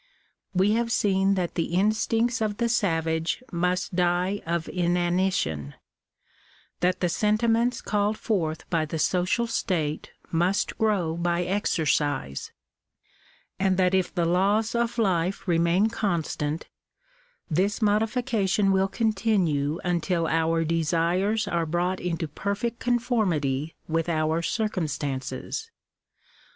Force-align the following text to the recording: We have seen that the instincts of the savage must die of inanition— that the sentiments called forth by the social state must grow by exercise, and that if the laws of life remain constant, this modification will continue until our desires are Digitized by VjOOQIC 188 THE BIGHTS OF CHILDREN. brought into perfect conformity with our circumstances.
We 0.55 0.71
have 0.71 0.91
seen 0.91 1.35
that 1.35 1.53
the 1.53 1.75
instincts 1.75 2.41
of 2.41 2.57
the 2.57 2.67
savage 2.69 3.43
must 3.51 3.95
die 3.95 4.41
of 4.47 4.67
inanition— 4.67 5.75
that 6.81 7.01
the 7.01 7.07
sentiments 7.07 7.83
called 7.83 8.17
forth 8.17 8.67
by 8.71 8.85
the 8.85 8.97
social 8.97 9.45
state 9.45 10.09
must 10.31 10.75
grow 10.79 11.15
by 11.15 11.43
exercise, 11.43 12.51
and 13.59 13.77
that 13.77 13.93
if 13.93 14.11
the 14.11 14.25
laws 14.25 14.73
of 14.73 14.97
life 14.97 15.47
remain 15.47 15.87
constant, 15.89 16.65
this 17.47 17.79
modification 17.79 18.71
will 18.71 18.87
continue 18.87 19.79
until 19.83 20.25
our 20.25 20.63
desires 20.63 21.47
are 21.47 21.53
Digitized 21.53 21.53
by 21.53 21.53
VjOOQIC 21.53 21.53
188 21.53 21.53
THE 21.53 21.53
BIGHTS 21.53 21.53
OF 21.53 21.53
CHILDREN. 21.53 21.71
brought 21.71 21.99
into 21.99 22.27
perfect 22.27 22.79
conformity 22.79 23.75
with 23.87 24.09
our 24.09 24.41
circumstances. 24.41 25.69